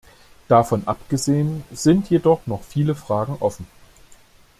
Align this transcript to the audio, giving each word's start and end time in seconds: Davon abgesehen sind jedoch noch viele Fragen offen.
Davon 0.47 0.81
abgesehen 0.87 1.63
sind 1.71 2.09
jedoch 2.09 2.47
noch 2.47 2.63
viele 2.63 2.95
Fragen 2.95 3.35
offen. 3.39 3.67